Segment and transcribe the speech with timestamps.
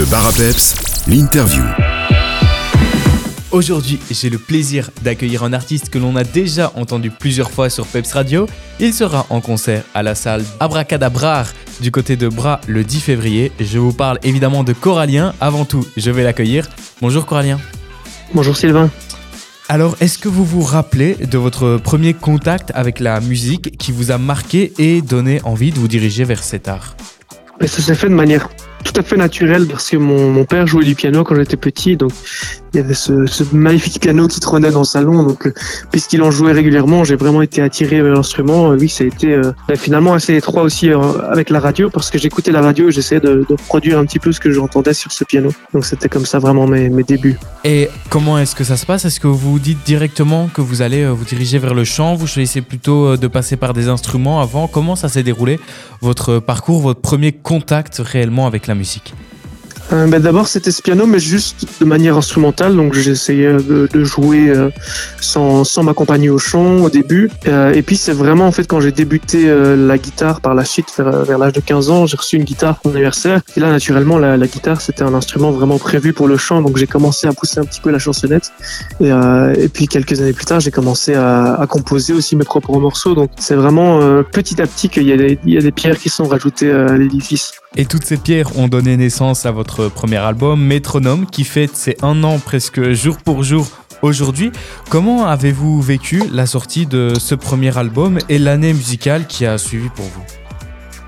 [0.00, 0.76] Le bar à peps,
[1.08, 1.62] l'interview.
[3.50, 7.86] Aujourd'hui, j'ai le plaisir d'accueillir un artiste que l'on a déjà entendu plusieurs fois sur
[7.86, 8.46] Peps Radio.
[8.78, 11.52] Il sera en concert à la salle Abracadabrar
[11.82, 13.52] du côté de Bras le 10 février.
[13.60, 15.34] Je vous parle évidemment de Corallien.
[15.38, 16.70] Avant tout, je vais l'accueillir.
[17.02, 17.60] Bonjour Corallien.
[18.32, 18.88] Bonjour Sylvain.
[19.68, 24.10] Alors, est-ce que vous vous rappelez de votre premier contact avec la musique qui vous
[24.10, 26.96] a marqué et donné envie de vous diriger vers cet art?
[27.60, 28.48] Mais Ça s'est fait de manière
[28.84, 31.96] tout à fait naturelle parce que mon, mon père jouait du piano quand j'étais petit,
[31.96, 32.12] donc
[32.72, 35.22] il y avait ce, ce magnifique piano qui trônait dans le salon.
[35.22, 35.54] Donc, euh,
[35.90, 38.70] puisqu'il en jouait régulièrement, j'ai vraiment été attiré vers l'instrument.
[38.72, 42.18] Euh, Oui, ça a été euh, finalement assez étroit aussi avec la radio parce que
[42.18, 45.12] j'écoutais la radio et j'essayais de, de reproduire un petit peu ce que j'entendais sur
[45.12, 45.50] ce piano.
[45.74, 47.38] Donc, c'était comme ça vraiment mes, mes débuts.
[47.64, 49.04] Et comment est-ce que ça se passe?
[49.04, 52.14] Est-ce que vous dites directement que vous allez vous diriger vers le chant?
[52.14, 54.68] Vous choisissez plutôt de passer par des instruments avant?
[54.68, 55.58] Comment ça s'est déroulé
[56.00, 59.14] votre parcours, votre premier contact réellement avec la musique?
[59.92, 62.76] Euh, ben, D'abord, c'était ce piano, mais juste de manière instrumentale.
[62.76, 64.70] Donc, j'essayais de, jouer euh,
[65.20, 67.30] sans, m'accompagner au chant au début.
[67.46, 70.86] Euh, et puis, c'est vraiment en fait quand j'ai débuté la guitare par la suite,
[70.98, 73.40] vers, l'âge de 15 ans, j'ai reçu une guitare pour mon anniversaire.
[73.56, 76.62] Et là, naturellement, la, guitare, c'était un instrument vraiment prévu pour le chant.
[76.62, 78.52] Donc, j'ai commencé à pousser un petit peu la chansonnette.
[79.00, 83.14] Et, puis, quelques années plus tard, j'ai commencé à, composer aussi mes propres morceaux.
[83.14, 86.70] Donc, c'est vraiment petit à petit qu'il y, y a des pierres qui sont rajoutées
[86.70, 87.52] à l'édifice.
[87.76, 91.96] Et toutes ces pierres ont donné naissance à votre premier album, Métronome, qui fête ses
[92.02, 93.66] un an presque jour pour jour
[94.02, 94.52] aujourd'hui.
[94.90, 99.88] Comment avez-vous vécu la sortie de ce premier album et l'année musicale qui a suivi
[99.88, 100.39] pour vous?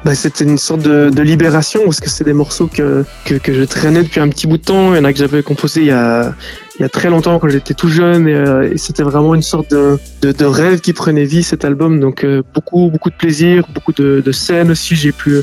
[0.05, 3.55] Bah, c'était une sorte de, de libération parce que c'est des morceaux que, que, que
[3.55, 4.95] je traînais depuis un petit bout de temps.
[4.95, 6.34] Il y en a que j'avais composé il y a,
[6.77, 9.42] il y a très longtemps quand j'étais tout jeune et, euh, et c'était vraiment une
[9.42, 12.00] sorte de, de, de rêve qui prenait vie cet album.
[12.00, 14.97] Donc euh, beaucoup beaucoup de plaisir, beaucoup de, de scènes aussi.
[14.97, 15.36] J'ai pu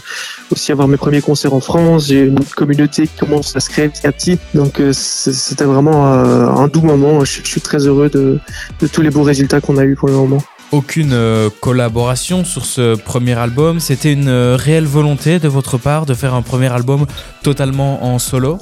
[0.52, 2.08] aussi avoir mes premiers concerts en France.
[2.08, 4.40] J'ai une communauté qui commence à se créer petit à petit.
[4.54, 7.24] Donc euh, c'était vraiment euh, un doux moment.
[7.24, 8.40] Je, je suis très heureux de,
[8.82, 10.44] de tous les beaux résultats qu'on a eu pour le moment.
[10.72, 16.06] Aucune euh, collaboration sur ce premier album, c'était une euh, réelle volonté de votre part
[16.06, 17.08] de faire un premier album
[17.42, 18.60] totalement en solo?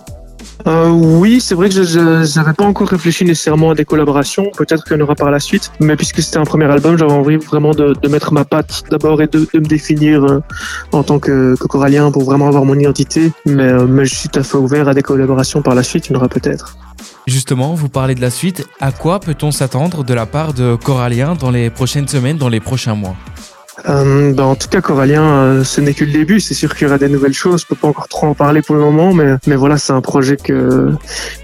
[0.65, 4.49] Euh, oui, c'est vrai que je n'avais pas encore réfléchi nécessairement à des collaborations.
[4.57, 5.71] Peut-être qu'il y en aura par la suite.
[5.79, 9.27] Mais puisque c'était un premier album, j'avais envie vraiment de, mettre ma patte d'abord et
[9.27, 10.39] de, me définir euh,
[10.91, 13.31] en tant que, que corallien pour vraiment avoir mon identité.
[13.45, 16.07] Mais, euh, mais je suis tout à fait ouvert à des collaborations par la suite.
[16.07, 16.77] Il y en aura peut-être.
[17.27, 18.65] Justement, vous parlez de la suite.
[18.79, 22.59] À quoi peut-on s'attendre de la part de Corallien dans les prochaines semaines, dans les
[22.59, 23.15] prochains mois?
[23.87, 26.39] Euh, ben, en tout cas, Corallien, euh, ce n'est que le début.
[26.39, 27.61] C'est sûr qu'il y aura des nouvelles choses.
[27.61, 30.01] Je peux pas encore trop en parler pour le moment, mais, mais voilà, c'est un
[30.01, 30.91] projet que,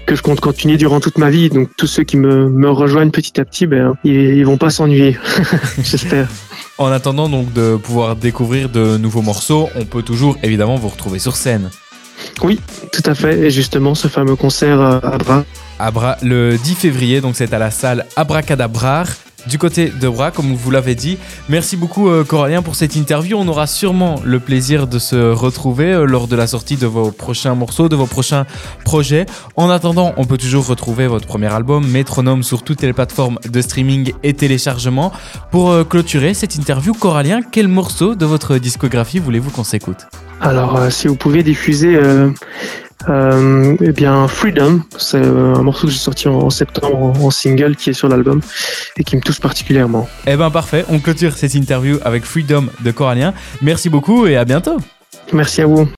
[0.06, 1.48] que je compte continuer durant toute ma vie.
[1.48, 4.70] Donc, tous ceux qui me, me rejoignent petit à petit, ben, ils, ils vont pas
[4.70, 5.18] s'ennuyer.
[5.82, 6.28] J'espère.
[6.76, 11.20] En attendant donc de pouvoir découvrir de nouveaux morceaux, on peut toujours évidemment vous retrouver
[11.20, 11.70] sur scène.
[12.42, 12.60] Oui,
[12.92, 13.38] tout à fait.
[13.38, 15.44] Et justement, ce fameux concert euh, à Bras.
[15.78, 19.06] À Bras, le 10 février, donc c'est à la salle Abracadabrar.
[19.46, 21.18] Du côté de Bras, comme vous l'avez dit.
[21.48, 23.36] Merci beaucoup, euh, Corallien, pour cette interview.
[23.36, 27.10] On aura sûrement le plaisir de se retrouver euh, lors de la sortie de vos
[27.10, 28.46] prochains morceaux, de vos prochains
[28.84, 29.26] projets.
[29.56, 33.60] En attendant, on peut toujours retrouver votre premier album, Métronome, sur toutes les plateformes de
[33.60, 35.12] streaming et téléchargement.
[35.50, 40.06] Pour euh, clôturer cette interview, Corallien, quel morceau de votre discographie voulez-vous qu'on s'écoute?
[40.40, 41.98] Alors, si vous pouvez diffuser,
[43.08, 47.76] euh, eh bien, Freedom, c'est euh, un morceau que j'ai sorti en, septembre en, single
[47.76, 48.40] qui est sur l'album
[48.96, 50.08] et qui me touche particulièrement.
[50.26, 53.34] Eh ben parfait, on clôture cette interview avec Freedom de Corallien.
[53.62, 54.76] Merci beaucoup et à bientôt.
[55.32, 55.88] Merci à vous.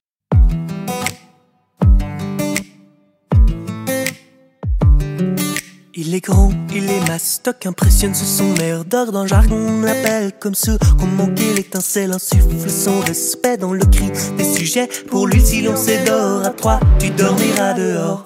[7.27, 11.53] Mastoc, impressionne sous son air d'or Dans le jargon, on l'appelle comme ceux qu'on manqué
[11.53, 14.87] l'étincelle Insuffle son respect dans le cri des sujets.
[15.09, 18.23] Pour lui, si l'on s'édore à trois, tu dormiras dehors.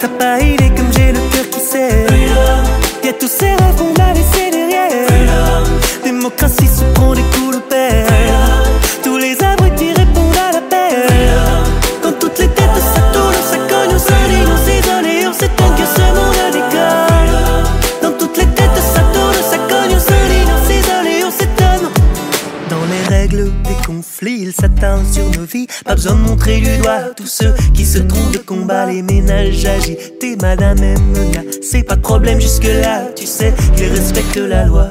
[0.00, 2.06] T'as pas idée comme j'ai le cœur qui sait
[3.02, 5.62] Y'a tous ces rêves qu'on a laissés derrière.
[6.04, 8.43] Démocratie se prend des coups de père
[25.12, 25.66] sur nos vies.
[25.84, 29.64] Pas besoin de montrer du doigt tous ceux qui se trompent de combat, les ménages
[29.64, 30.36] agités.
[30.40, 33.08] Madame Mena, c'est pas de problème jusque-là.
[33.16, 34.88] Tu sais qu'ils respectent la loi.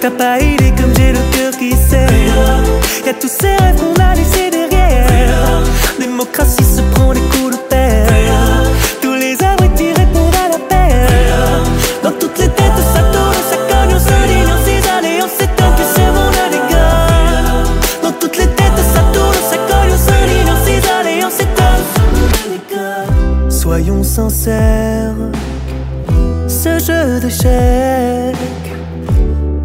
[0.00, 2.06] T'as pas idée comme j'ai le cœur qui sait.
[26.64, 28.68] Ce jeu d'échecs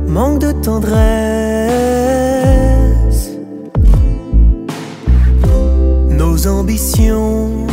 [0.06, 1.00] manque de tendresse.
[6.10, 7.68] Nos ambitions,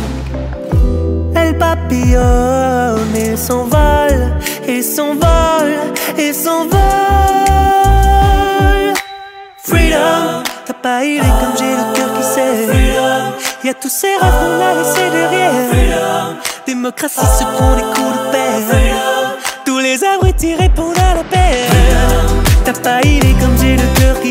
[1.35, 4.31] elles papillonnent et s'envolent,
[4.65, 6.77] et s'envolent, et s'envolent.
[9.57, 12.56] Freedom, t'as pas idée comme j'ai le cœur qui sait.
[13.67, 15.51] Y a tous ces rêves qu'on a laissés derrière.
[16.65, 18.63] Démocratie se prend des coups de paix.
[19.65, 21.67] Tous les abrutis répondent à la paix.
[22.63, 24.26] T'as pas idée comme j'ai le cœur qui